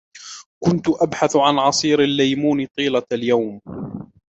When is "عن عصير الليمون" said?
1.35-2.67